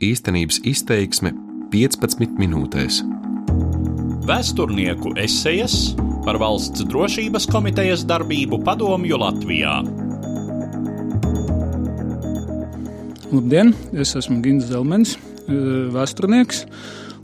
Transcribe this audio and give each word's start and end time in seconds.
Īstenības 0.00 0.62
izteiksme 0.64 1.34
15 1.68 2.38
minūtēs. 2.40 3.02
Vēsturnieku 4.24 5.10
esejas 5.20 5.74
par 6.24 6.38
valsts 6.40 6.86
drošības 6.88 7.44
komitejas 7.52 8.06
darbību 8.08 8.62
padomju 8.64 9.18
Latvijā. 9.20 9.74
Labdien! 13.28 13.74
Es 13.92 14.14
esmu 14.16 14.38
Gins 14.46 14.70
Zelmens, 14.70 15.18
vēsturnieks. 15.92 16.64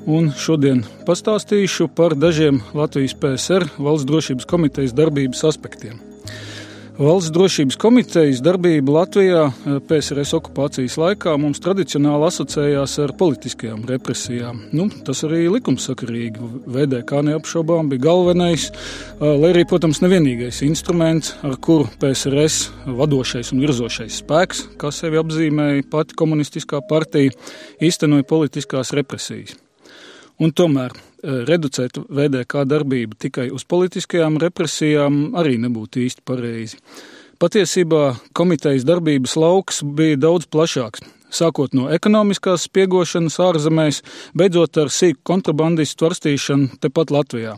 Un 0.04 0.28
šodien 0.36 0.84
pastāstīšu 1.08 1.88
par 1.96 2.12
dažiem 2.12 2.60
Latvijas 2.76 3.16
PSR 3.16 3.70
valsts 3.78 4.10
drošības 4.12 4.50
komitejas 4.52 4.92
darbības 5.00 5.46
aspektiem. 5.48 5.96
Valsts 6.96 7.28
drošības 7.28 7.76
komitejas 7.76 8.38
darbība 8.40 8.94
Latvijā 8.94 9.40
eh, 9.50 9.74
PSRS 9.84 10.30
okupācijas 10.38 10.94
laikā 10.96 11.34
mums 11.36 11.60
tradicionāli 11.60 12.24
asociējās 12.30 12.94
ar 13.04 13.12
politiskajām 13.20 13.82
represijām. 13.90 14.62
Nu, 14.72 14.86
tas 15.04 15.20
arī 15.28 15.42
likumsakarīgi. 15.58 16.48
VDK 16.64 17.20
neapšaubām 17.28 17.90
bija 17.92 18.06
galvenais, 18.06 18.70
eh, 18.70 19.26
lai 19.26 19.52
arī, 19.52 19.66
protams, 19.68 20.00
nevienīgais 20.00 20.62
instruments, 20.64 21.34
ar 21.44 21.58
kuru 21.60 21.84
PSRS 22.00 22.70
vadošais 22.88 23.52
un 23.52 23.60
virzošais 23.66 24.22
spēks, 24.22 24.64
kā 24.80 24.88
sevi 24.88 25.20
apzīmēja 25.20 25.84
pati 25.92 26.16
komunistiskā 26.16 26.80
partija, 26.88 27.36
īstenoja 27.76 28.24
politiskās 28.24 28.96
represijas. 28.96 29.58
Un 30.42 30.52
tomēr 30.52 30.92
e, 30.92 30.98
reducēt 31.48 31.96
VDK 32.12 32.66
darbību 32.68 33.16
tikai 33.26 33.46
uz 33.54 33.64
politiskajām 33.68 34.36
represijām 34.42 35.36
arī 35.38 35.56
nebūtu 35.62 36.02
īsti 36.04 36.24
pareizi. 36.28 36.80
Patiesībā 37.40 38.02
komitejas 38.36 38.84
darbības 38.88 39.36
lauks 39.40 39.82
bija 39.96 40.16
daudz 40.20 40.48
plašāks. 40.52 41.04
Sākot 41.32 41.74
no 41.76 41.88
ekonomiskās 41.92 42.68
spiegošanas 42.68 43.36
ārzemēs, 43.42 44.02
beidzot 44.36 44.78
ar 44.80 44.92
sīku 44.94 45.24
kontrabandistu 45.26 46.06
varstīšanu 46.06 46.78
tepat 46.84 47.12
Latvijā. 47.12 47.56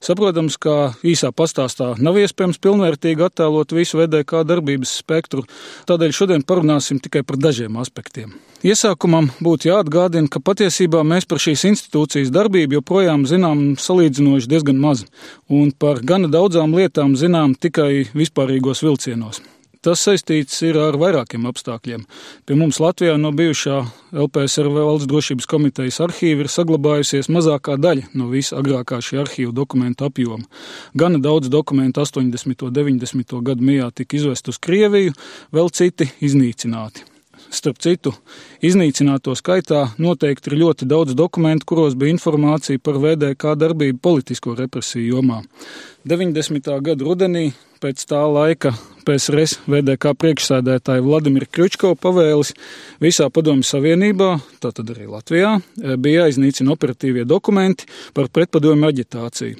Saprotams, 0.00 0.56
ka 0.60 0.92
īsā 1.04 1.30
pastāstā 1.36 1.92
nav 2.00 2.18
iespējams 2.20 2.60
pilnvērtīgi 2.62 3.26
attēlot 3.26 3.74
visu 3.76 4.00
VDK 4.00 4.44
darbības 4.48 4.94
spektru, 5.02 5.44
tādēļ 5.90 6.14
šodien 6.16 6.46
parunāsim 6.46 7.00
tikai 7.02 7.22
par 7.26 7.40
dažiem 7.40 7.76
aspektiem. 7.80 8.32
Iesākumam 8.64 9.30
būtu 9.40 9.70
jāatgādina, 9.70 10.28
ka 10.28 10.42
patiesībā 10.44 11.04
mēs 11.06 11.28
par 11.28 11.40
šīs 11.40 11.64
institūcijas 11.70 12.32
darbību 12.34 12.80
joprojām 12.80 13.24
zinām 13.28 13.62
salīdzinoši 13.80 14.50
diezgan 14.52 14.80
maz, 14.80 15.06
un 15.48 15.72
par 15.72 16.02
gana 16.04 16.28
daudzām 16.28 16.76
lietām 16.76 17.16
zinām 17.16 17.56
tikai 17.56 18.10
vispārīgos 18.12 18.84
vilcienos. 18.84 19.40
Tas 19.80 20.02
saistīts 20.04 20.58
ar 20.76 20.98
vairākiem 21.00 21.46
apstākļiem. 21.48 22.02
Pie 22.44 22.56
mums 22.60 22.82
Latvijā 22.84 23.14
no 23.16 23.30
bijušā 23.32 23.78
LPSRV 24.12 24.74
valsts 24.76 25.08
drošības 25.08 25.48
komitejas 25.48 26.02
arhīva 26.04 26.44
ir 26.44 26.50
saglabājusies 26.52 27.30
mazākā 27.32 27.78
daļa 27.80 28.10
no 28.12 28.28
visa 28.28 28.58
agrākā 28.60 29.00
šī 29.00 29.22
arhīva 29.22 29.54
dokumentu 29.56 30.04
apjoma. 30.04 30.44
Gana 30.92 31.22
daudz 31.24 31.48
dokumentu 31.48 32.04
80. 32.04 32.66
un 32.68 32.74
90. 32.76 33.38
gadu 33.48 33.64
mijā 33.70 33.88
tika 33.94 34.20
izvest 34.20 34.52
uz 34.52 34.60
Krieviju, 34.60 35.16
vēl 35.56 35.72
citi 35.72 36.10
iznīcināti. 36.20 37.09
Starp 37.50 37.80
citu, 37.82 38.12
iznīcināto 38.62 39.32
skaitā 39.34 39.88
noteikti 39.98 40.52
ir 40.52 40.60
ļoti 40.60 40.86
daudz 40.86 41.16
dokumentu, 41.18 41.66
kuros 41.66 41.96
bija 41.98 42.14
informācija 42.14 42.78
par 42.78 43.00
VDK 43.02 43.56
darbību 43.58 43.98
politisko 43.98 44.54
represiju 44.58 45.16
jomā. 45.16 45.40
90. 46.06 46.70
gada 46.86 47.04
rudenī 47.04 47.50
pēc 47.82 48.04
tā 48.06 48.20
laika 48.30 48.70
PSRS 49.02 49.64
VDK 49.66 50.12
priekšsēdētāja 50.20 51.02
Vladimira 51.02 51.48
Kručkova 51.50 51.98
pavēlis 51.98 52.52
visā 53.02 53.26
Padomju 53.34 53.66
Savienībā, 53.66 54.30
tātad 54.62 54.92
arī 54.94 55.08
Latvijā, 55.10 55.56
bija 55.98 56.26
jāiznīcina 56.28 56.76
operatīvie 56.76 57.26
dokumenti 57.26 57.88
par 58.14 58.30
pretpadomju 58.30 58.92
aģitāciju. 58.92 59.58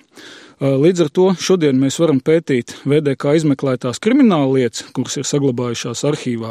Līdz 0.61 1.06
ar 1.06 1.08
to 1.08 1.22
šodien 1.41 1.78
mēs 1.80 1.97
varam 1.97 2.19
pētīt 2.20 2.75
VDK 2.84 3.33
izmeklētās 3.39 3.96
krimināla 4.05 4.58
lietas, 4.58 4.83
kuras 4.92 5.17
ir 5.17 5.24
saglabājušās 5.24 6.02
arhīvā. 6.11 6.51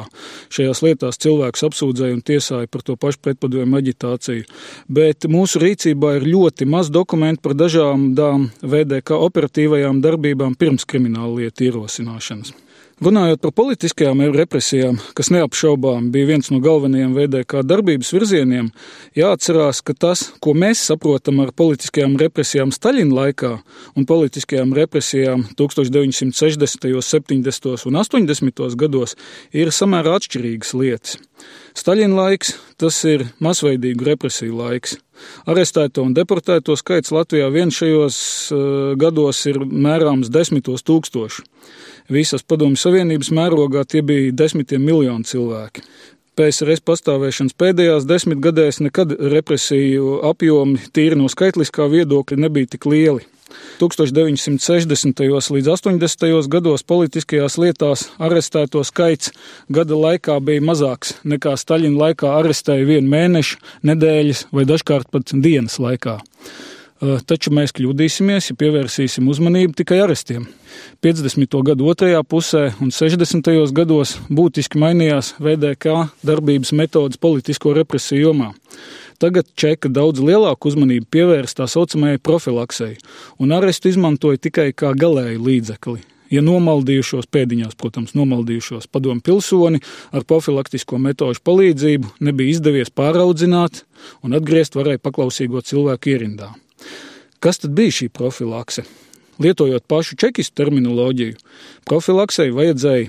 Šajās 0.49 0.81
lietās 0.81 1.21
cilvēks 1.21 1.65
apsūdzēja 1.67 2.15
un 2.17 2.23
tiesāja 2.25 2.71
par 2.73 2.81
to 2.87 2.95
pašu 2.97 3.21
pretpadojumu 3.27 3.77
aģitāciju, 3.77 4.47
bet 4.89 5.29
mūsu 5.29 5.61
rīcībā 5.61 6.15
ir 6.17 6.25
ļoti 6.25 6.65
maz 6.65 6.89
dokumentu 6.89 7.45
par 7.45 7.53
dažādām 7.59 8.49
VDK 8.65 9.19
operatīvajām 9.29 10.01
darbībām 10.01 10.57
pirms 10.57 10.89
krimināla 10.89 11.43
lietu 11.43 11.69
ierosināšanas. 11.69 12.55
Runājot 12.99 13.39
par 13.39 13.53
politiskajām 13.55 14.25
represijām, 14.35 14.97
kas 15.15 15.29
neapšaubām 15.31 16.09
bija 16.11 16.27
viens 16.33 16.49
no 16.51 16.57
galvenajiem 16.59 17.13
VDK 17.15 17.61
darbības 17.63 18.09
virzieniem, 18.11 18.65
jāatcerās, 19.15 19.79
ka 19.87 19.93
tas, 19.95 20.25
ko 20.43 20.51
mēs 20.51 20.81
saprotam 20.89 21.39
ar 21.39 21.53
politiskajām 21.55 22.17
represijām 22.19 22.73
Staļina 22.75 23.15
laikā 23.15 23.53
un 23.95 24.07
politiskajām 24.09 24.75
represijām 24.75 25.45
1960., 25.55 26.99
70. 26.99 27.87
un 27.87 28.01
80. 28.03 28.67
gados, 28.83 29.15
ir 29.55 29.71
samērā 29.71 30.19
atšķirīgas 30.19 30.75
lietas. 30.75 31.15
Staļina 31.79 32.19
laiks 32.19 32.57
tas 32.75 32.99
ir 33.07 33.29
masveidīgu 33.39 34.11
represiju 34.11 34.59
laiks. 34.59 34.97
Arestēto 35.47 36.03
un 36.03 36.11
deportēto 36.17 36.75
skaits 36.75 37.15
Latvijā 37.15 37.47
vien 37.55 37.71
šajos 37.71 38.17
uh, 38.51 38.59
gados 38.99 39.45
ir 39.47 39.63
mērāms 39.63 40.27
desmitos 40.35 40.83
tūkstoši. 40.83 41.47
Visas 42.09 42.41
padomju 42.41 42.79
savienības 42.81 43.29
mērogā 43.37 43.83
tie 43.85 44.01
bija 44.01 44.33
desmitiem 44.33 44.81
miljoni 44.81 45.27
cilvēki. 45.29 45.83
PSRS 46.39 46.81
pastāvēšanas 46.87 47.57
pēdējās 47.59 48.05
desmitgadēs 48.07 48.79
nekad 48.81 49.11
represiju 49.33 50.21
apjomi 50.29 50.79
tīri 50.95 51.17
no 51.19 51.27
skaitliskā 51.29 51.89
viedokļa 51.91 52.39
nebija 52.39 52.73
tik 52.77 52.87
lieli. 52.89 53.25
1960. 53.79 55.21
līdz 55.55 55.69
80. 55.73 56.49
gados 56.53 56.83
politiskajās 56.83 57.57
lietās 57.61 58.05
arestēto 58.21 58.83
skaits 58.87 59.33
gada 59.69 59.97
laikā 59.97 60.37
bija 60.45 60.63
mazāks 60.65 61.15
nekā 61.23 61.55
Staļina 61.57 61.97
laikā 62.05 62.33
arestēja 62.39 62.87
vienu 62.87 63.09
mēnešu, 63.11 63.61
nedēļas 63.89 64.45
vai 64.55 64.65
dažkārt 64.69 65.09
pat 65.11 65.33
dienas 65.33 65.79
laikā. 65.81 66.19
Taču 66.99 67.53
mēs 67.55 67.71
kļūdīsimies, 67.77 68.49
ja 68.49 68.55
pievērsīsim 68.59 69.27
uzmanību 69.31 69.77
tikai 69.79 70.01
arestiem. 70.03 70.49
50. 70.99 71.55
gadu 71.69 71.87
otrajā 71.87 72.19
pusē 72.27 72.65
un 72.83 72.91
60. 72.91 73.47
gados 73.71 74.17
būtiski 74.27 74.81
mainījās 74.83 75.31
VDK 75.39 76.09
darbības 76.27 76.73
metodas 76.75 77.21
politisko 77.21 77.71
represiju 77.79 78.27
jomā. 78.27 78.49
Tagad 79.19 79.47
Čeka 79.55 79.87
daudz 79.95 80.19
lielāku 80.19 80.73
uzmanību 80.73 81.07
pievērst 81.11 81.61
tā 81.61 81.69
saucamajai 81.71 82.19
profilaksei, 82.19 82.97
un 83.39 83.55
arestu 83.55 83.93
izmantoja 83.93 84.43
tikai 84.49 84.69
kā 84.75 84.91
galēju 84.91 85.43
līdzekli. 85.47 86.03
Ja 86.35 86.43
nomaldījušos 86.45 87.31
pēdiņās, 87.31 87.79
protams, 87.79 88.11
nomaldījušos 88.13 88.91
padomu 88.91 89.23
pilsoni 89.23 89.79
ar 90.11 90.27
profilaktisko 90.27 90.99
metožu 90.99 91.41
palīdzību 91.47 92.17
nebija 92.27 92.59
izdevies 92.59 92.91
pāraudzināt 92.91 93.85
un 94.19 94.35
atgriezt 94.35 94.75
varēja 94.75 95.01
paklausīgo 95.07 95.63
cilvēku 95.63 96.11
ierindā. 96.11 96.53
Kas 97.39 97.61
tad 97.63 97.71
bija 97.71 97.93
šī 97.95 98.09
profilakse? 98.11 98.83
Lietojot 99.39 99.85
pašu 99.87 100.17
čekistu 100.19 100.57
terminoloģiju, 100.59 101.37
profilaksei 101.87 102.51
vajadzēja, 102.51 103.07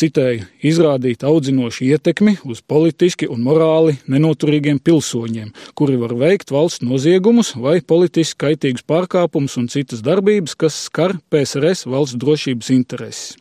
citēju, 0.00 0.46
izrādīt 0.64 1.24
audzinošu 1.28 1.84
ietekmi 1.84 2.38
uz 2.48 2.62
politiski 2.64 3.28
un 3.28 3.44
morāli 3.44 3.98
nenoturīgiem 4.08 4.80
pilsoņiem, 4.80 5.52
kuri 5.76 6.00
var 6.00 6.16
veikt 6.16 6.54
valsts 6.56 6.84
noziegumus 6.88 7.52
vai 7.60 7.82
politiski 7.84 8.40
kaitīgus 8.46 8.88
pārkāpumus 8.88 9.58
un 9.60 9.68
citas 9.72 10.00
darbības, 10.06 10.56
kas 10.56 10.80
skar 10.88 11.18
PSRS 11.28 11.84
valsts 11.92 12.16
drošības 12.24 12.72
intereses. 12.72 13.36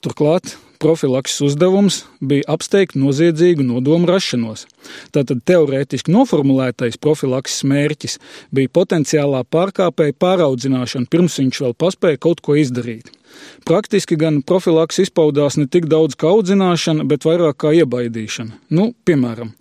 Turklāt 0.00 0.56
profilakses 0.82 1.40
uzdevums 1.46 2.02
bija 2.20 2.46
apsteigt 2.50 2.96
noziedzīgu 2.98 3.64
nodomu 3.66 4.08
rašanos. 4.10 4.66
Tātad 5.14 5.44
teorētiski 5.46 6.12
noformulētais 6.12 6.98
profilakses 7.02 7.62
mērķis 7.70 8.18
bija 8.54 8.72
potenciālā 8.80 9.44
pārkāpēja 9.54 10.18
pāraudzināšana, 10.24 11.10
pirms 11.12 11.38
viņš 11.38 11.64
vēl 11.64 11.76
paspēja 11.78 12.22
kaut 12.26 12.42
ko 12.42 12.58
izdarīt. 12.58 13.12
Praktiski 13.64 14.18
gan 14.20 14.42
profilaks 14.44 14.98
izpaudās 15.04 15.56
ne 15.56 15.68
tik 15.70 15.86
daudz 15.90 16.18
kā 16.18 16.28
audzināšana, 16.34 17.06
bet 17.08 17.24
vairāk 17.24 17.62
kā 17.62 17.72
iebaidīšana. 17.78 18.58
Nu, 18.76 18.90
piemēram, 19.06 19.54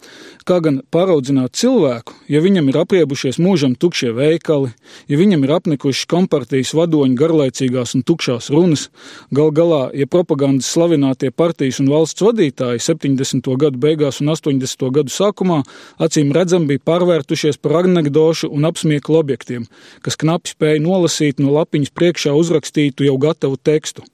kā 0.47 0.59
gan 0.63 0.79
pāraudzināt 0.93 1.55
cilvēku, 1.59 2.15
ja 2.31 2.41
viņam 2.43 2.69
ir 2.71 2.79
apriebušies 2.81 3.39
mūžam 3.41 3.75
tukšie 3.79 4.11
veikali, 4.15 4.71
ja 5.11 5.19
viņam 5.19 5.45
ir 5.45 5.53
apnikušas 5.57 6.07
kompartijas 6.11 6.73
vadoņu 6.77 7.17
garlaicīgās 7.19 7.95
un 7.97 8.05
tukšās 8.07 8.51
runas, 8.53 8.88
gal 9.33 9.51
galā, 9.55 9.81
ja 9.97 10.07
propagandas 10.09 10.69
slavinātie 10.71 11.31
partijas 11.31 11.81
un 11.83 11.91
valsts 11.93 12.25
vadītāji 12.25 12.83
70. 12.83 13.51
gadu 13.61 13.81
beigās 13.81 14.21
un 14.23 14.33
80. 14.33 14.88
gadu 14.93 15.13
sākumā 15.13 15.61
acīm 16.01 16.33
redzam 16.35 16.67
bija 16.69 16.83
pārvērtušies 16.91 17.61
par 17.61 17.81
anekdošu 17.83 18.49
un 18.51 18.69
apsmieklu 18.69 19.21
objektiem, 19.21 19.67
kas 20.01 20.19
knapi 20.19 20.55
spēja 20.55 20.81
nolasīt 20.83 21.43
no 21.43 21.53
lapiņas 21.57 21.93
priekšā 21.97 22.33
uzrakstītu 22.38 23.09
jau 23.09 23.19
gatavu 23.21 23.59
tekstu. 23.61 24.05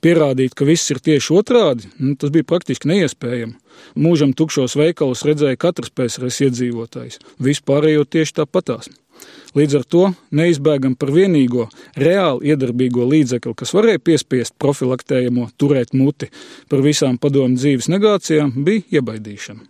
Pierādīt, 0.00 0.54
ka 0.56 0.64
viss 0.64 0.88
ir 0.92 1.00
tieši 1.04 1.34
otrādi, 1.36 1.90
nu, 2.00 2.14
tas 2.16 2.32
bija 2.32 2.46
praktiski 2.48 2.88
neiespējami. 2.88 3.58
Mūžam 4.00 4.32
tukšos 4.36 4.76
veikalus 4.80 5.26
redzēja 5.28 5.58
katrs 5.60 5.92
PSRS 5.92 6.46
iedzīvotājs, 6.46 7.20
vispārējo 7.44 8.06
tieši 8.08 8.38
tāpatās. 8.40 8.88
Līdz 9.58 9.76
ar 9.80 9.84
to 9.92 10.04
neizbēgam 10.36 10.94
par 10.96 11.10
vienīgo 11.12 11.66
reāli 11.98 12.52
iedarbīgo 12.52 13.04
līdzekli, 13.10 13.52
kas 13.58 13.74
varēja 13.76 14.00
piespiest 14.06 14.56
profilaktējamo 14.62 15.50
turēt 15.60 15.92
muti 15.92 16.30
par 16.70 16.84
visām 16.86 17.18
padomu 17.20 17.58
dzīves 17.58 17.90
negācijām, 17.92 18.54
bija 18.64 19.00
iebaidīšana. 19.00 19.66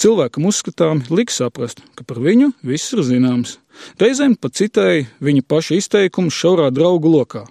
Cilvēkam 0.00 0.46
uzskatām 0.48 1.02
liks 1.12 1.40
saprast, 1.42 1.82
ka 1.98 2.06
par 2.08 2.22
viņu 2.22 2.54
viss 2.64 2.94
ir 2.94 3.04
zināms. 3.04 3.58
Reizēm 4.00 4.38
pat 4.40 4.56
citēja 4.56 5.08
viņa 5.20 5.44
paša 5.50 5.80
izteikumu 5.82 6.32
šaurā 6.32 6.70
draugu 6.72 7.12
lokā, 7.12 7.44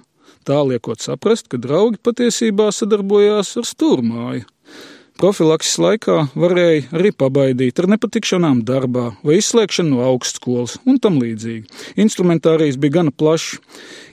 tā 0.48 0.62
liekot 0.68 1.02
saprast, 1.04 1.50
ka 1.52 1.60
draugi 1.62 2.00
patiesībā 2.04 2.70
sadarbojās 2.76 3.56
ar 3.60 3.68
stūrmāju. 3.68 4.48
Profilakses 5.20 5.76
laikā 5.84 6.14
varēja 6.40 6.86
arī 6.96 7.10
pabaidīt 7.12 7.82
ar 7.82 7.90
nepatikšanām 7.92 8.62
darbā 8.64 9.10
vai 9.20 9.42
izslēgšanu 9.42 9.98
no 9.98 10.06
augstskolas 10.08 10.78
un 10.88 10.96
tam 11.04 11.18
līdzīgi. 11.20 11.68
Instrumentārijas 12.00 12.80
bija 12.80 13.02
gana 13.02 13.12
plašs. 13.12 13.58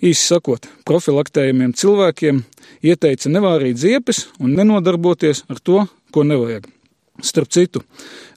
Īsi 0.03 0.25
sakot, 0.33 0.67
profilaktējumiem 0.89 1.77
cilvēkiem 1.79 2.43
ieteica 2.83 3.31
nevārīt 3.31 3.79
ziepes 3.79 4.27
un 4.43 4.59
nenodarboties 4.59 5.45
ar 5.47 5.63
to, 5.63 5.85
ko 6.11 6.27
nevajag. 6.27 6.67
Starp 7.23 7.49
citu, 7.49 7.81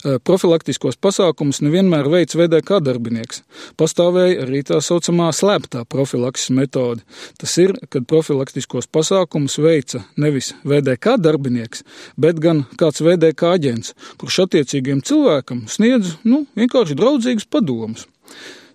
eh, 0.04 0.16
profilaktiskos 0.24 0.96
pasākumus 0.96 1.60
nevienmēr 1.60 2.08
veids 2.08 2.34
VDK 2.34 2.80
darbinieks. 2.80 3.42
Pastāvēja 3.76 4.46
arī 4.46 4.62
tā 4.64 4.80
saucamā 4.80 5.28
slēptā 5.36 5.84
profilakses 5.84 6.50
metode. 6.50 7.02
Tas 7.38 7.56
ir, 7.58 7.74
kad 7.90 8.06
profilaktiskos 8.06 8.88
pasākumus 8.88 9.58
veica 9.58 10.04
nevis 10.16 10.54
VDK 10.64 11.18
darbinieks, 11.20 11.82
bet 12.16 12.40
gan 12.40 12.64
kāds 12.76 13.04
VDK 13.04 13.52
aģents, 13.58 13.92
kurš 14.16 14.46
attiecīgiem 14.46 15.02
cilvēkam 15.02 15.68
sniedz 15.68 16.16
nu, 16.24 16.46
vienkārši 16.56 16.96
draudzīgus 16.96 17.44
padomus. 17.44 18.06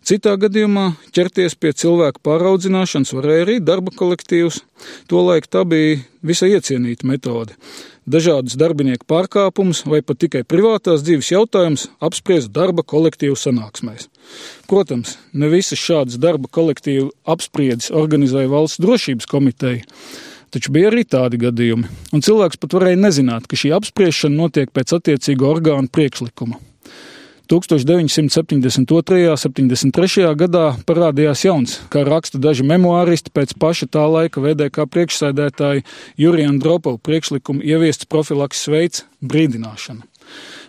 Citā 0.06 0.36
gadījumā 0.38 0.92
ķerties 1.18 1.56
pie 1.58 1.72
cilvēku 1.74 2.22
pāraudzināšanas 2.22 3.10
varēja 3.18 3.46
arī 3.48 3.56
darba 3.58 3.90
kolektīvs. 3.90 4.60
Tolaik 5.10 5.48
tā 5.50 5.64
bija 5.66 5.98
visai 6.22 6.52
iecienīta 6.54 7.10
metode 7.10 7.58
dažādas 8.10 8.58
darbinieku 8.60 9.08
pārkāpumus 9.10 9.84
vai 9.90 10.02
pat 10.06 10.20
tikai 10.24 10.44
privātās 10.48 11.04
dzīves 11.06 11.32
jautājumus 11.34 11.88
apspriest 12.04 12.54
darba 12.56 12.86
kolektīvu 12.86 13.38
sanāksmēs. 13.40 14.08
Protams, 14.70 15.18
ne 15.34 15.50
visas 15.52 15.82
šādas 15.82 16.20
darba 16.22 16.50
kolektīvu 16.52 17.12
apspriedes 17.36 17.92
organizēja 17.94 18.52
valsts 18.52 18.82
drošības 18.84 19.30
komiteja. 19.30 19.84
Taču 20.54 20.72
bija 20.72 20.88
arī 20.92 21.04
tādi 21.04 21.42
gadījumi, 21.42 21.90
un 22.16 22.24
cilvēks 22.24 22.62
pat 22.62 22.78
varēja 22.78 23.02
nezināt, 23.02 23.50
ka 23.50 23.60
šī 23.60 23.74
apspriešana 23.76 24.38
notiek 24.38 24.72
pēc 24.72 24.94
attiecīgo 25.00 25.50
orgānu 25.52 25.92
priekšlikuma. 25.92 26.62
1972. 27.50 29.30
un 29.32 29.38
73. 29.38 30.26
gadā 30.38 30.66
parādījās 30.88 31.46
jauns, 31.46 31.78
kā 31.94 32.04
raksta 32.08 32.42
daži 32.42 32.66
memoāristi 32.68 33.34
pēc 33.34 33.56
paša 33.62 33.88
tā 33.94 34.06
laika 34.10 34.44
VDK 34.44 34.88
priekšsēdētāja 34.92 35.86
Jurija 36.18 36.52
Andropova 36.52 36.98
priekšlikuma 36.98 37.64
ieviests 37.64 38.10
profilakses 38.10 38.68
veids- 38.68 39.06
brīdināšana. 39.32 40.04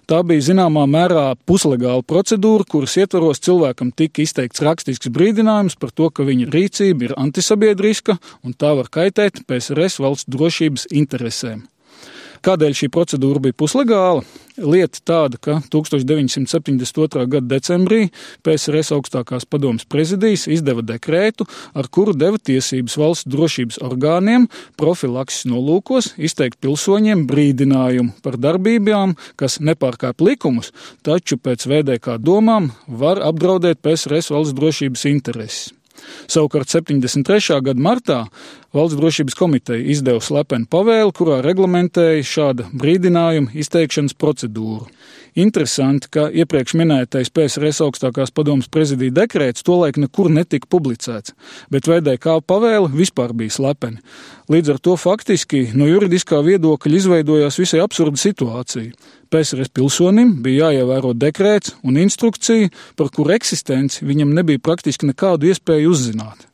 Tā 0.06 0.20
bija 0.23 0.44
zināmā 0.52 0.84
mērā 0.87 1.34
puslegāla 1.50 2.05
procedūra, 2.06 2.62
kuras 2.70 2.94
ietvaros 3.00 3.40
cilvēkam 3.43 3.90
tika 3.90 4.23
izteikts 4.23 4.62
rakstisks 4.62 5.11
brīdinājums 5.11 5.75
par 5.81 5.90
to, 5.90 6.11
ka 6.11 6.23
viņa 6.23 6.46
rīcība 6.52 7.08
ir 7.08 7.14
antisabiedriska 7.19 8.19
un 8.44 8.55
tā 8.55 8.76
var 8.78 8.87
kaitēt 8.87 9.43
PSRS 9.49 9.99
valsts 9.99 10.31
drošības 10.31 10.87
interesēm. 10.93 11.67
Kādēļ 12.47 12.75
šī 12.79 12.87
procedūra 12.95 13.41
bija 13.43 13.57
puslegāla? 13.59 14.21
Lieta 14.63 15.01
tāda, 15.03 15.39
ka 15.43 15.57
1972. 15.73 17.25
gada 17.33 17.49
decembrī 17.51 18.05
PSRS 18.47 18.93
augstākās 18.95 19.49
padomas 19.51 19.83
prezidijas 19.91 20.45
izdeva 20.47 20.85
dekrētu, 20.87 21.43
ar 21.75 21.89
kuru 21.91 22.15
deva 22.15 22.39
tiesības 22.39 22.95
valsts 23.03 23.27
drošības 23.33 23.81
orgāniem 23.89 24.47
profilakses 24.79 25.49
nolūkos 25.51 26.13
izteikt 26.23 26.61
pilsoņiem 26.63 27.25
brīdinājumu 27.27 28.15
par 28.23 28.39
darbībām, 28.39 29.17
kas 29.35 29.59
nepārkāp 29.59 30.23
likumus, 30.23 30.71
taču 31.03 31.41
pēc 31.43 31.67
VDK 31.67 32.21
domām 32.23 32.71
var 32.87 33.25
apdraudēt 33.27 33.83
PSRS 33.83 34.31
valsts 34.31 34.55
drošības 34.55 35.05
intereses. 35.11 35.67
Savukārt 36.31 36.71
73. 36.73 37.61
gada 37.65 37.81
martā 37.81 38.19
Valsts 38.77 38.99
drošības 38.99 39.37
komiteja 39.39 39.81
izdeva 39.95 40.21
slepenu 40.21 40.69
pavēli, 40.69 41.15
kurā 41.17 41.39
reglamentēja 41.45 42.27
šāda 42.29 42.67
brīdinājuma 42.77 43.55
izteikšanas 43.57 44.17
procedūru. 44.21 44.85
Interesanti, 45.37 46.09
ka 46.13 46.27
iepriekš 46.33 46.75
minētais 46.81 47.31
PSRS 47.35 47.83
augstākās 47.85 48.33
padomas 48.33 48.71
prezidija 48.73 49.15
dekrēts 49.19 49.67
tolaik 49.67 49.99
nekur 50.01 50.31
netika 50.33 50.69
publicēts, 50.73 51.35
bet 51.73 51.89
VDK 51.91 52.39
pavēle 52.47 52.89
vispār 52.95 53.35
bija 53.37 53.53
slepeni. 53.59 54.01
Līdz 54.53 54.77
ar 54.77 54.81
to 54.81 54.97
faktiski 55.01 55.67
no 55.75 55.89
juridiskā 55.91 56.41
viedokļa 56.47 57.01
izveidojās 57.01 57.61
visai 57.61 57.83
absurda 57.85 58.21
situācija. 58.21 58.93
PSRS 59.31 59.73
pilsonim 59.75 60.37
bija 60.43 60.71
jāievēro 60.71 61.13
dekrēts 61.19 61.75
un 61.85 61.99
instrukcija, 61.99 62.71
par 62.97 63.11
kuru 63.15 63.35
eksistenci 63.37 64.07
viņam 64.07 64.35
nebija 64.37 64.62
praktiski 64.62 65.11
nekādu 65.11 65.51
iespēju 65.51 65.91
uzzināt. 65.93 66.47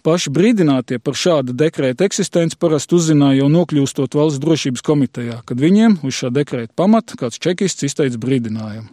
Paši 0.00 0.30
brīdinātie 0.32 0.96
par 1.04 1.16
šādu 1.18 1.52
dekrēta 1.52 2.06
eksistenci 2.08 2.56
parasti 2.60 2.96
uzzināja 2.96 3.42
jau 3.42 3.50
nokļūstot 3.52 4.14
valsts 4.16 4.40
drošības 4.40 4.84
komitejā, 4.86 5.36
kad 5.44 5.60
viņiem 5.60 5.98
uz 6.06 6.16
šā 6.16 6.30
dekrēta 6.32 6.72
pamata 6.78 7.18
kāds 7.20 7.40
čekists 7.42 7.84
izteica 7.84 8.16
brīdinājumu. 8.22 8.88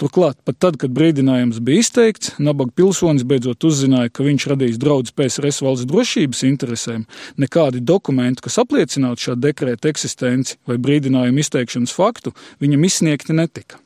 Turklāt, 0.00 0.38
pat 0.48 0.60
tad, 0.64 0.78
kad 0.80 0.94
brīdinājums 0.96 1.60
bija 1.60 1.84
izteikts, 1.84 2.32
nabaga 2.40 2.72
pilsonis 2.80 3.26
beidzot 3.28 3.68
uzzināja, 3.68 4.12
ka 4.12 4.24
viņš 4.24 4.48
radīs 4.54 4.80
draudz 4.80 5.12
PSRS 5.12 5.60
valsts 5.66 5.90
drošības 5.92 6.44
interesēm, 6.48 7.04
nekādi 7.36 7.84
dokumenti, 7.84 8.46
kas 8.48 8.56
apliecinātu 8.64 9.28
šā 9.28 9.40
dekrēta 9.40 9.92
eksistenci 9.92 10.56
vai 10.64 10.80
brīdinājumu 10.80 11.44
izteikšanas 11.44 11.92
faktu, 11.92 12.32
viņam 12.64 12.88
izsniegti 12.88 13.36
netika. 13.36 13.82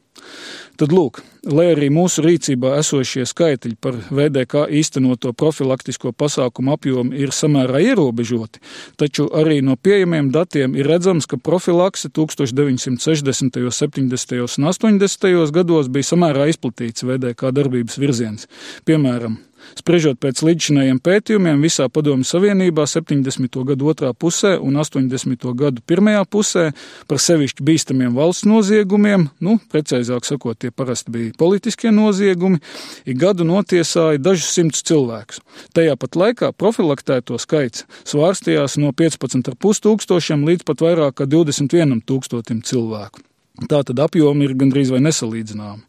Tad, 0.80 0.94
lūk, 0.96 1.18
lai 1.44 1.66
arī 1.74 1.90
mūsu 1.92 2.22
rīcībā 2.24 2.70
esošie 2.80 3.26
skaitļi 3.28 3.74
par 3.84 3.98
VDK 4.08 4.62
īstenoto 4.78 5.34
profilaktisko 5.36 6.14
pasākumu 6.16 6.72
apjomu 6.72 7.12
ir 7.20 7.34
samērā 7.36 7.82
ierobežoti, 7.90 8.62
taču 8.96 9.26
arī 9.36 9.58
no 9.60 9.76
pieejamiem 9.76 10.30
datiem 10.32 10.78
ir 10.80 10.88
redzams, 10.88 11.28
ka 11.28 11.36
profilakse 11.36 12.08
1960., 12.08 13.60
70. 13.76 14.34
un 14.40 14.70
80. 14.72 15.52
gados 15.52 15.92
bija 15.92 16.12
samērā 16.14 16.48
izplatīts 16.48 17.04
VDK 17.04 17.52
darbības 17.60 18.00
virziens. 18.00 18.48
Piemēram, 18.88 19.36
Spriežot 19.78 20.18
pēc 20.20 20.42
līdzinējiem 20.44 20.98
pētījumiem, 21.04 21.62
visā 21.64 21.88
Padomju 21.92 22.26
Savienībā 22.28 22.86
70. 22.88 23.60
gadu 23.68 23.90
otrā 23.92 24.10
pusē 24.14 24.56
un 24.58 24.78
80. 24.80 25.46
gadu 25.56 25.84
pirmajā 25.86 26.24
pusē 26.30 26.64
par 27.10 27.22
sevišķi 27.22 27.66
bīstamiem 27.66 28.16
valsts 28.16 28.48
noziegumiem, 28.48 29.28
nu, 29.44 29.56
precīzāk 29.72 30.28
sakot, 30.28 30.58
tie 30.60 30.72
parasti 30.74 31.14
bija 31.14 31.36
politiskie 31.38 31.92
noziegumi, 31.94 32.60
ik 33.06 33.20
gadu 33.20 33.46
notiesāja 33.48 34.20
dažus 34.20 34.52
simtus 34.56 34.84
cilvēkus. 34.88 35.40
Tajā 35.76 35.96
pat 36.00 36.18
laikā 36.18 36.52
profilaktēto 36.56 37.38
skaits 37.40 37.86
svārstījās 38.08 38.78
no 38.82 38.92
15,5 38.96 39.84
tūkstošiem 39.86 40.46
līdz 40.48 40.68
pat 40.68 40.86
vairāk 40.86 41.20
kā 41.20 41.28
21 41.30 42.04
tūkstotim 42.06 42.64
cilvēku. 42.66 43.24
Tātad 43.68 43.98
apjomi 44.00 44.46
ir 44.46 44.54
gandrīz 44.56 44.92
vai 44.92 45.02
nesalīdzināmi. 45.04 45.82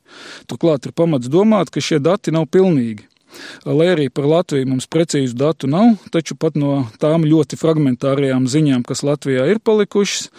Turklāt 0.49 0.89
ir 0.89 0.95
pamats 0.97 1.31
domāt, 1.31 1.71
ka 1.71 1.79
šie 1.83 2.01
dati 2.03 2.33
nav 2.35 2.49
pilnīgi. 2.51 3.05
Lai 3.65 3.87
arī 3.93 4.07
par 4.13 4.25
Latviju 4.29 4.67
mums 4.69 4.87
precīzu 4.91 5.37
datu 5.37 5.69
nav, 5.71 5.95
taču 6.13 6.35
pat 6.39 6.57
no 6.59 6.85
tām 7.01 7.25
ļoti 7.27 7.57
fragmentārajām 7.59 8.47
ziņām, 8.49 8.83
kas 8.87 9.03
Latvijā 9.07 9.45
ir 9.51 9.61
palikušas, 9.63 10.29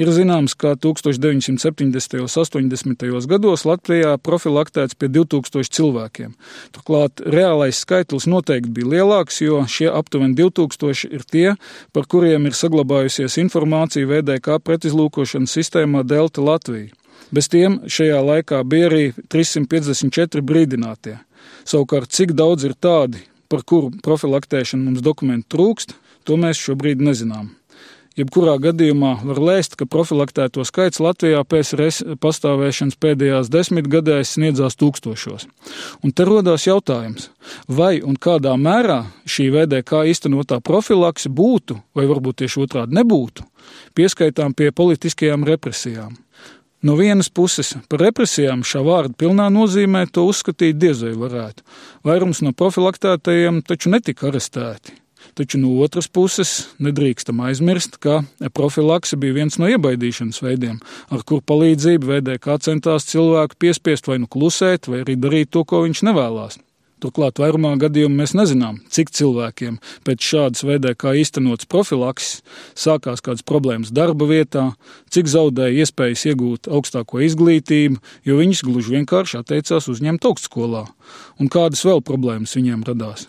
ir 0.00 0.12
zināms, 0.12 0.56
ka 0.58 0.74
1970. 0.74 2.20
un 2.22 2.28
80. 2.28 3.26
gados 3.30 3.66
Latvijā 3.68 4.16
profilaktēts 4.18 4.98
pie 4.98 5.10
2000 5.12 5.72
cilvēkiem. 5.78 6.34
Turklāt 6.74 7.22
reālais 7.24 7.82
skaitlis 7.84 8.28
noteikti 8.30 8.72
bija 8.78 8.92
lielāks, 8.96 9.42
jo 9.44 9.62
šie 9.68 9.90
aptuveni 9.92 10.36
2000 10.38 11.12
ir 11.12 11.26
tie, 11.28 11.48
par 11.92 12.08
kuriem 12.10 12.48
ir 12.50 12.58
saglabājusies 12.58 13.38
informācija 13.42 14.08
VDK 14.08 14.58
pretizlūkošanas 14.66 15.58
sistēmā 15.58 16.04
Delta 16.06 16.44
Latvija. 16.44 16.92
Bez 17.32 17.48
tiem 17.48 17.78
šajā 17.88 18.18
laikā 18.20 18.60
bija 18.68 18.88
arī 18.90 19.04
354 19.32 20.42
brīdinātie. 20.44 21.16
Savukārt, 21.68 22.12
cik 22.12 22.36
daudz 22.38 22.66
ir 22.68 22.74
tādi, 22.74 23.22
par 23.52 23.64
kuru 23.68 23.92
profilaktēšanu 24.04 24.88
mums 24.88 25.04
dokumentu 25.04 25.56
trūkst, 25.56 25.96
to 26.26 26.38
mēs 26.40 26.60
šobrīd 26.62 27.02
nezinām. 27.04 27.50
Jebkurā 28.12 28.58
gadījumā 28.60 29.14
var 29.24 29.38
lēst, 29.40 29.72
ka 29.80 29.86
profilaktēto 29.88 30.66
skaits 30.68 31.00
Latvijā 31.00 31.38
PSRS 31.48 32.02
pastāvēšanas 32.20 32.98
pēdējās 33.00 33.48
desmitgadēs 33.48 34.34
sniedzās 34.36 34.76
tūkstošos. 34.76 35.46
Un 36.04 36.12
te 36.12 36.26
rodās 36.28 36.66
jautājums, 36.68 37.30
vai 37.72 38.02
un 38.04 38.18
kādā 38.20 38.52
mērā 38.60 38.98
šī 39.24 39.48
VDK 39.54 40.02
īstenotā 40.12 40.60
profilakse 40.60 41.32
būtu, 41.32 41.78
vai 41.96 42.04
varbūt 42.10 42.42
tieši 42.42 42.60
otrādi 42.66 43.00
nebūtu, 43.00 43.48
pieskaitām 43.96 44.52
pie 44.52 44.68
politiskajām 44.76 45.48
represijām. 45.48 46.12
No 46.82 46.96
vienas 46.98 47.28
puses, 47.30 47.76
par 47.86 48.00
represijām 48.02 48.64
šā 48.66 48.80
vārda 48.82 49.14
pilnā 49.14 49.44
nozīmē 49.54 50.00
to 50.10 50.24
uzskatīt 50.26 50.80
diez 50.82 51.04
vai 51.06 51.12
varētu. 51.14 51.62
Vairums 52.02 52.40
no 52.42 52.50
profilaktētajiem 52.58 53.60
taču 53.68 53.92
netika 53.92 54.26
arestēti. 54.32 54.96
Taču 55.38 55.60
no 55.62 55.76
otras 55.84 56.08
puses 56.10 56.56
nedrīkstam 56.82 57.38
aizmirst, 57.46 58.00
ka 58.02 58.24
profilakse 58.50 59.14
bija 59.14 59.38
viens 59.38 59.60
no 59.62 59.70
iebaidīšanas 59.70 60.42
veidiem, 60.42 60.82
ar 61.14 61.22
kur 61.22 61.44
palīdzību 61.46 62.10
VDK 62.10 62.58
centās 62.66 63.06
cilvēku 63.12 63.60
piespiest 63.62 64.10
vai 64.10 64.18
nu 64.24 64.26
klusēt, 64.26 64.90
vai 64.90 65.04
arī 65.06 65.14
darīt 65.22 65.54
to, 65.54 65.62
ko 65.62 65.84
viņš 65.86 66.02
nevēlas. 66.10 66.58
Turklāt 67.02 67.40
vairumā 67.42 67.72
gadījumā 67.82 68.20
mēs 68.20 68.34
nezinām, 68.38 68.76
cik 68.92 69.10
cilvēkiem 69.10 69.80
pēc 70.06 70.22
šādas 70.22 70.62
veidē 70.62 70.92
kā 70.94 71.16
īstenots 71.18 71.66
profilakses 71.66 72.44
sākās 72.78 73.24
kādas 73.24 73.42
problēmas 73.42 73.90
darba 73.90 74.28
vietā, 74.30 74.68
cik 75.10 75.30
zaudēja 75.32 75.82
iespējas 75.82 76.22
iegūt 76.30 76.70
augstāko 76.70 77.24
izglītību, 77.26 77.98
jo 78.28 78.38
viņus 78.38 78.62
gluži 78.68 78.94
vienkārši 79.00 79.40
atteicās 79.40 79.90
uzņemt 79.90 80.30
augstskolā, 80.30 80.84
un 81.42 81.50
kādas 81.50 81.82
vēl 81.88 82.04
problēmas 82.06 82.54
viņiem 82.58 82.86
radās. 82.86 83.26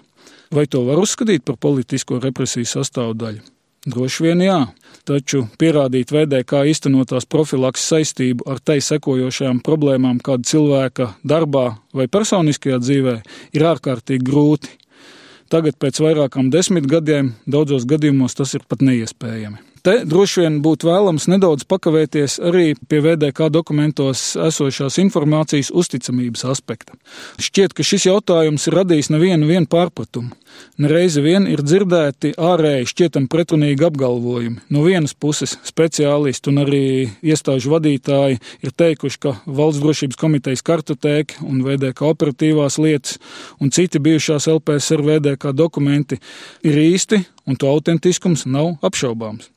Vai 0.53 0.67
to 0.69 0.85
var 0.85 1.01
uzskatīt 1.01 1.41
par 1.47 1.57
politisko 1.57 2.21
represiju 2.21 2.69
sastāvdaļu? 2.69 3.41
Droši 3.83 4.23
vien 4.23 4.39
jā, 4.39 4.59
taču 5.03 5.41
pierādīt 5.59 6.13
veidē, 6.15 6.39
kā 6.47 6.61
īstenotās 6.71 7.27
profilaks 7.27 7.83
saistību 7.91 8.47
ar 8.47 8.61
tai 8.63 8.77
sekojošajām 8.79 9.59
problēmām 9.65 10.21
kāda 10.23 10.47
cilvēka 10.47 11.09
darbā 11.27 11.65
vai 11.91 12.07
personiskajā 12.07 12.79
dzīvē, 12.79 13.17
ir 13.51 13.67
ārkārtīgi 13.73 14.23
grūti. 14.29 14.71
Tagad, 15.51 15.75
pēc 15.77 15.99
vairākām 15.99 16.47
desmit 16.53 16.87
gadiem, 16.89 17.33
daudzos 17.43 17.83
gadījumos 17.89 18.39
tas 18.39 18.55
ir 18.55 18.63
pat 18.69 18.81
neiespējami. 18.87 19.72
Te 19.83 19.97
droši 20.07 20.45
vien 20.45 20.61
būtu 20.63 20.87
vēlams 20.87 21.25
nedaudz 21.27 21.65
pakavēties 21.67 22.37
arī 22.47 22.69
pie 22.87 23.01
VDK 23.03 23.49
dokumentos 23.51 24.21
esošās 24.39 24.95
informācijas 25.03 25.73
uzticamības 25.75 26.45
aspekta. 26.53 26.95
Šķiet, 27.35 27.75
ka 27.75 27.83
šis 27.83 28.05
jautājums 28.07 28.63
ir 28.69 28.77
radījis 28.79 29.11
nevienu 29.11 29.67
pārpratumu. 29.67 30.31
Nereizi 30.79 31.19
vien 31.25 31.49
ir 31.51 31.65
dzirdēti 31.67 32.31
ārēji 32.39 32.87
šķietam 32.93 33.27
pretrunīgi 33.27 33.83
apgalvojumi. 33.89 34.63
No 34.71 34.85
vienas 34.87 35.11
puses 35.19 35.57
speciālisti 35.67 36.53
un 36.53 36.63
arī 36.63 36.83
iestāžu 37.19 37.75
vadītāji 37.75 38.39
ir 38.63 38.75
teikuši, 38.79 39.19
ka 39.19 39.35
Valsts 39.43 39.83
drošības 39.83 40.23
komitejas 40.23 40.63
kartotēka 40.63 41.43
un 41.43 41.59
VDK 41.67 42.07
operatīvās 42.07 42.79
lietas 42.79 43.19
un 43.59 43.75
citi 43.75 43.99
bijušās 43.99 44.47
LPSR 44.47 45.03
VDK 45.11 45.51
dokumenti 45.51 46.23
ir 46.63 46.83
īsti 46.87 47.25
un 47.47 47.59
to 47.59 47.71
autentiskums 47.71 48.45
nav 48.45 48.75
apšaubāms. 48.85 49.49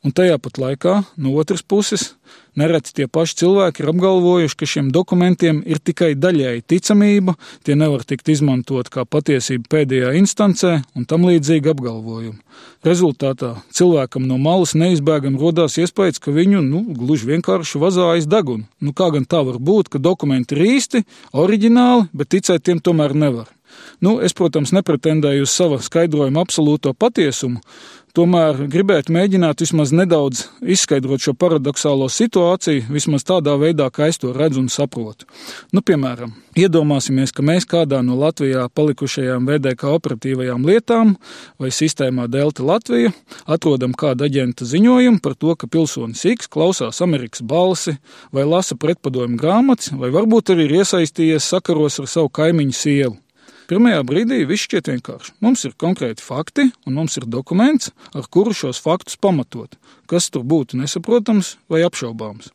Un 0.00 0.14
tajā 0.16 0.38
pat 0.40 0.56
laikā, 0.56 0.92
no 1.20 1.34
otras 1.36 1.60
puses, 1.60 2.14
nereti 2.56 2.94
tie 2.96 3.04
paši 3.04 3.34
cilvēki 3.42 3.82
ir 3.82 3.90
apgalvojuši, 3.92 4.56
ka 4.56 4.68
šiem 4.72 4.86
dokumentiem 4.96 5.58
ir 5.68 5.76
tikai 5.76 6.14
daļēji 6.16 6.64
ticamība, 6.72 7.34
tie 7.68 7.76
nevar 7.76 8.06
tikt 8.08 8.30
izmantot 8.32 8.88
kā 8.88 9.04
patiesība 9.04 9.68
pēdējā 9.76 10.14
instancē 10.22 10.72
un 10.96 11.04
tam 11.04 11.28
līdzīgi 11.28 11.74
apgalvojumi. 11.74 12.40
Rezultātā 12.88 13.52
cilvēkam 13.76 14.24
no 14.24 14.40
malas 14.40 14.72
neizbēgami 14.72 15.36
rodās 15.36 15.76
iespējas, 15.84 16.16
ka 16.16 16.32
viņu 16.32 16.64
nu, 16.64 16.80
gluži 16.96 17.34
vienkārši 17.34 17.84
vazājas 17.84 18.24
deguna. 18.24 18.64
Nu, 18.80 18.96
kā 18.96 19.12
gan 19.12 19.28
tā 19.28 19.44
var 19.44 19.60
būt, 19.60 19.92
ka 19.92 20.00
dokumenti 20.00 20.56
ir 20.56 20.64
īsti, 20.78 21.04
oriģināli, 21.36 22.08
bet 22.16 22.32
ticēt 22.32 22.64
tiem 22.64 22.80
tomēr 22.80 23.12
nevar. 23.12 23.52
Nu, 24.00 24.18
es, 24.24 24.34
protams, 24.36 24.74
nepretendēju 24.76 25.46
uz 25.46 25.54
sava 25.54 25.80
skaidrojuma 25.84 26.44
absolūto 26.44 26.94
patiesumu, 26.96 27.60
Tomēr 28.10 28.64
gribētu 28.66 29.12
mēģināt 29.14 29.60
vismaz 29.62 29.92
nedaudz 29.94 30.40
izskaidrot 30.66 31.22
šo 31.22 31.30
paradoxālo 31.38 32.08
situāciju, 32.10 32.88
vismaz 32.90 33.22
tādā 33.28 33.54
veidā, 33.60 33.86
kā 33.94 34.08
es 34.10 34.18
to 34.18 34.32
redzu 34.34 34.64
un 34.64 34.66
saprotu. 34.72 35.28
Nu, 35.70 35.78
piemēram, 35.86 36.32
iedomāsimies, 36.58 37.30
ka 37.30 37.44
mēs 37.46 37.68
kādā 37.70 38.00
no 38.02 38.18
Latvijā 38.18 38.66
palikušajām 38.74 39.46
VDK 39.46 39.94
operatīvajām 40.00 40.66
lietām 40.66 41.14
vai 41.62 41.70
sistēmā 41.70 42.26
Delta 42.26 42.66
Latvija 42.66 43.14
atrodam 43.46 43.94
kādu 43.94 44.26
aģenta 44.26 44.66
ziņojumu 44.66 45.22
par 45.22 45.38
to, 45.38 45.54
ka 45.54 45.70
pilsonis 45.70 46.26
X 46.34 46.50
klausās 46.50 46.98
Amerikas 47.06 47.46
balsi 47.46 47.94
vai 48.34 48.42
lasa 48.42 48.74
pretpadomu 48.74 49.38
grāmatas, 49.38 49.94
vai 49.94 50.10
varbūt 50.10 50.50
arī 50.50 50.66
ir 50.66 50.80
iesaistījies 50.82 51.46
sakaros 51.54 52.02
ar 52.02 52.10
savu 52.10 52.34
kaimiņu 52.42 52.74
sievu. 52.74 53.20
Pirmajā 53.70 54.00
brīdī 54.02 54.40
viss 54.50 54.66
šķiet 54.66 54.88
vienkārši. 54.90 55.36
Mums 55.46 55.60
ir 55.68 55.76
konkrēti 55.78 56.24
fakti, 56.26 56.64
un 56.90 56.96
mums 56.96 57.14
ir 57.20 57.28
dokuments, 57.30 57.92
ar 58.18 58.26
kuru 58.26 58.50
šos 58.50 58.80
faktus 58.82 59.14
pamatot, 59.14 59.76
kas 60.10 60.26
tur 60.34 60.42
būtu 60.42 60.80
nesaprotams 60.80 61.52
vai 61.70 61.84
apšaubāms. 61.86 62.50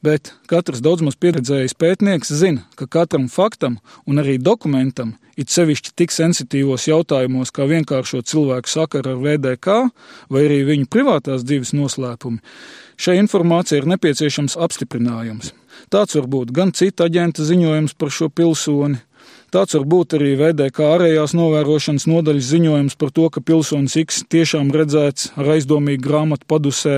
Bet 0.00 0.32
katrs 0.48 0.80
daudz 0.80 1.04
maz 1.04 1.18
pieredzējis 1.20 1.76
pētnieks 1.76 2.32
zina, 2.40 2.64
ka 2.80 2.88
katram 2.88 3.28
faktam 3.28 3.76
un 4.08 4.22
arī 4.24 4.38
dokumentam, 4.40 5.14
it 5.36 5.52
sevišķi 5.52 5.92
tik 6.00 6.14
sensitīvos 6.14 6.88
jautājumos 6.88 7.52
kā 7.52 7.68
vienkāršo 7.68 8.22
cilvēku 8.24 8.70
sakaru 8.70 9.18
ar 9.18 9.20
VDK 9.20 9.78
vai 10.32 10.46
arī 10.48 10.62
viņu 10.70 10.88
privātās 10.88 11.44
dzīves 11.44 11.74
noslēpumi, 11.76 12.40
šai 12.96 13.20
informācijai 13.20 13.82
ir 13.82 13.90
nepieciešams 13.92 14.56
apstiprinājums. 14.56 15.52
Tāds 15.92 16.16
var 16.16 16.30
būt 16.30 16.56
gan 16.56 16.72
cita 16.72 17.10
aģenta 17.10 17.44
ziņojums 17.44 17.96
par 17.98 18.12
šo 18.14 18.30
pilsoni, 18.32 19.02
Tāds 19.54 19.76
var 19.76 19.84
būt 19.86 20.16
arī 20.18 20.32
kā 20.74 20.88
ārējās 20.96 21.34
novērošanas 21.38 22.08
nodaļas 22.10 22.50
ziņojums 22.50 22.96
par 22.98 23.12
to, 23.14 23.28
ka 23.30 23.40
pilsonis 23.40 23.96
X 24.02 24.24
tiešām 24.26 24.72
redzēts 24.74 25.30
ar 25.38 25.54
aizdomīgu 25.54 26.02
grāmatu 26.02 26.48
padusē 26.50 26.96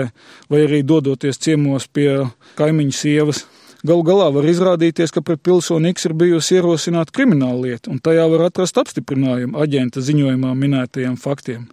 vai 0.49 0.64
arī 0.64 0.83
dodoties 0.83 1.38
ciemos 1.38 1.87
pie 1.87 2.30
kaimiņu 2.56 2.97
sievas. 2.97 3.45
Galu 3.87 4.02
galā 4.02 4.30
var 4.33 4.47
izrādīties, 4.49 5.12
ka 5.12 5.21
pret 5.23 5.42
pilsoni 5.45 5.92
X 5.92 6.09
ir 6.09 6.14
bijusi 6.16 6.56
ierosināta 6.56 7.12
krimināla 7.14 7.61
lieta, 7.61 7.90
un 7.92 8.00
tajā 8.02 8.25
var 8.33 8.49
atrast 8.49 8.80
apstiprinājumu 8.80 9.61
aģenta 9.62 10.00
ziņojumā 10.02 10.54
minētajiem 10.56 11.18
faktiem. 11.21 11.68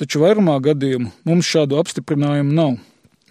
Taču 0.00 0.24
vairumā 0.24 0.56
gadījumu 0.64 1.12
mums 1.28 1.46
šādu 1.46 1.78
apstiprinājumu 1.78 2.56
nav. 2.56 2.72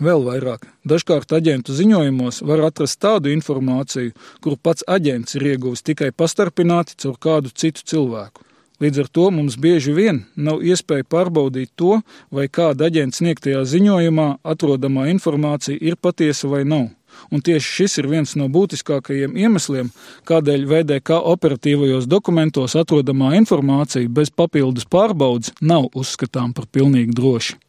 Vēl 0.02 0.24
vairāk, 0.26 0.64
dažkārt 0.90 1.30
aģentu 1.38 1.76
ziņojumos 1.78 2.40
var 2.50 2.64
atrast 2.66 2.98
tādu 3.04 3.30
informāciju, 3.36 4.16
kuru 4.42 4.58
pats 4.58 4.82
aģents 4.90 5.38
ir 5.38 5.46
ieguvis 5.52 5.86
tikai 5.86 6.10
pastarpināti 6.10 6.98
caur 7.04 7.20
kādu 7.22 7.52
citu 7.54 7.86
cilvēku. 7.86 8.42
Līdz 8.82 9.04
ar 9.04 9.12
to 9.14 9.28
mums 9.30 9.60
bieži 9.62 9.94
vien 9.94 10.24
nav 10.34 10.66
iespēja 10.66 11.06
pārbaudīt 11.06 11.70
to, 11.78 12.00
vai 12.34 12.48
kāda 12.50 12.90
aģenta 12.90 13.20
sniegtajā 13.20 13.62
ziņojumā 13.76 14.28
atrodamā 14.42 15.06
informācija 15.14 15.78
ir 15.78 16.02
patiesa 16.02 16.50
vai 16.50 16.64
nav. 16.66 16.90
Un 17.30 17.46
tieši 17.46 17.76
šis 17.78 18.00
ir 18.02 18.10
viens 18.10 18.34
no 18.40 18.50
būtiskākajiem 18.50 19.38
iemesliem, 19.38 19.94
kādēļ 20.26 20.66
VDK 20.66 21.22
operatīvajos 21.36 22.10
dokumentos 22.10 22.74
atrodamā 22.80 23.36
informācija 23.38 24.10
bez 24.10 24.34
papildus 24.34 24.90
pārbaudas 24.90 25.54
nav 25.62 25.92
uzskatām 25.94 26.58
par 26.58 26.66
pilnīgi 26.74 27.14
drošu. 27.14 27.62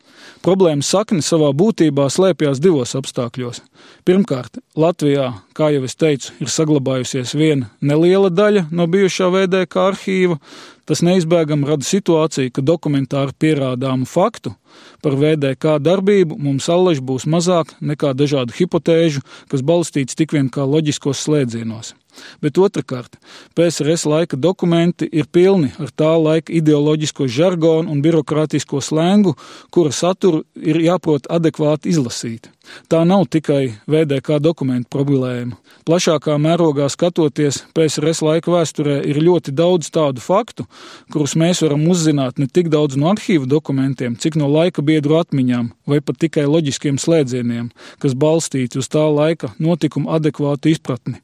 Problēmas 0.43 0.89
sakne 0.91 1.23
savā 1.23 1.53
būtībā 1.55 2.09
slēpjas 2.11 2.61
divos 2.63 2.97
apstākļos. 2.99 3.61
Pirmkārt, 4.09 4.59
Latvijā, 4.75 5.29
kā 5.55 5.71
jau 5.71 5.85
es 5.87 5.95
teicu, 5.95 6.33
ir 6.43 6.51
saglabājusies 6.51 7.37
viena 7.39 7.71
neliela 7.81 8.31
daļa 8.33 8.67
no 8.75 8.89
bijušā 8.91 9.31
VDK 9.31 9.85
arhīva. 9.87 10.39
Tas 10.83 11.05
neizbēgami 11.07 11.69
rada 11.69 11.87
situāciju, 11.87 12.51
ka 12.51 12.65
dokumentāri 12.67 13.37
pierādāmu 13.39 14.09
faktu 14.11 14.57
par 15.03 15.15
VDK 15.21 15.79
darbību 15.79 16.41
mums 16.43 16.67
allaž 16.73 16.99
būs 16.99 17.29
mazāk 17.31 17.77
nekā 17.79 18.11
dažādu 18.19 18.57
hipotēžu, 18.59 19.23
kas 19.49 19.63
balstīts 19.63 20.19
tik 20.19 20.35
vien 20.35 20.51
kā 20.51 20.67
loģiskos 20.67 21.23
slēdzienos. 21.23 21.95
Bet 22.43 22.59
otrkārt, 22.59 23.19
PSRS 23.57 24.07
laika 24.11 24.37
dokumenti 24.37 25.09
ir 25.13 25.29
pilni 25.33 25.73
ar 25.83 25.93
tā 25.97 26.13
laika 26.21 26.53
ideoloģisko 26.53 27.29
žargonu 27.29 27.93
un 27.93 28.03
birokrātisko 28.05 28.83
slēngu, 28.85 29.37
kura 29.71 29.93
saturu 29.93 30.45
ir 30.57 30.81
jāprot 30.83 31.29
adekvāti 31.33 31.93
izlasīt. 31.93 32.51
Tā 32.89 33.03
nav 33.09 33.25
tikai 33.33 33.75
VDK 33.91 34.39
dokumentu 34.43 34.91
problēma. 34.93 35.57
Plašākā 35.89 36.37
mērogā 36.39 36.87
skatoties, 36.93 37.63
PSRS 37.75 38.23
laika 38.23 38.53
vēsturē 38.55 39.01
ir 39.09 39.19
ļoti 39.25 39.55
daudz 39.59 39.91
tādu 39.95 40.23
faktu, 40.23 40.69
kurus 41.13 41.35
mēs 41.39 41.65
varam 41.65 41.83
uzzināt 41.91 42.39
ne 42.39 42.47
tik 42.47 42.71
daudz 42.73 42.99
no 43.01 43.11
arhīvu 43.11 43.49
dokumentiem, 43.51 44.15
cik 44.15 44.39
no 44.39 44.51
laika 44.53 44.85
biedru 44.87 45.19
atmiņām 45.19 45.73
vai 45.91 45.99
pat 46.01 46.23
tikai 46.23 46.47
loģiskiem 46.47 47.01
slēdzieniem, 47.03 47.73
kas 47.99 48.15
balstīti 48.15 48.79
uz 48.79 48.91
tā 48.93 49.09
laika 49.11 49.51
notikumu 49.59 50.15
adekvātu 50.15 50.71
izpratni. 50.71 51.19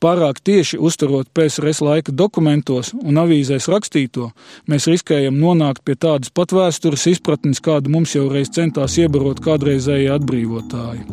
Pārāk 0.00 0.40
tieši 0.44 0.78
uzturot 0.80 1.28
PSRS 1.36 1.82
laika 1.84 2.12
dokumentos 2.16 2.92
un 2.96 3.20
avīzēs 3.20 3.68
rakstīto, 3.72 4.30
mēs 4.70 4.88
riskējam 4.90 5.36
nonākt 5.40 5.84
pie 5.84 5.96
tādas 6.00 6.32
pat 6.34 6.54
vēstures 6.56 7.06
izpratnes, 7.12 7.60
kādu 7.60 7.92
mums 7.92 8.14
jau 8.16 8.26
reiz 8.32 8.52
centās 8.54 8.96
iebarot 9.00 9.42
kādreizējie 9.44 10.10
atbrīvotāji. 10.16 11.04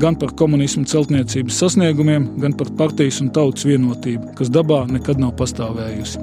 Gan 0.00 0.16
par 0.20 0.34
komunismu 0.38 0.86
celtniecības 0.88 1.58
sasniegumiem, 1.64 2.30
gan 2.40 2.54
par 2.56 2.70
partijas 2.78 3.20
un 3.24 3.32
tautas 3.34 3.66
vienotību, 3.68 4.34
kas 4.38 4.52
dabā 4.52 4.84
nekad 4.90 5.20
nav 5.20 5.34
pastāvējusi. 5.40 6.22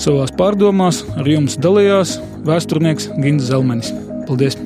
Savās 0.00 0.32
pārdomās 0.34 1.04
ar 1.14 1.28
jums 1.30 1.54
dalījās 1.62 2.16
vēsturnieks 2.48 3.12
Gins 3.20 3.46
Zelmenis. 3.52 3.92
Paldies! 4.26 4.58